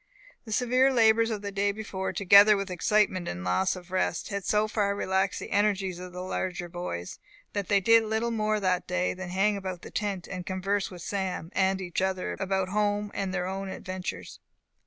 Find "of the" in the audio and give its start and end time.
1.29-1.51, 5.99-6.23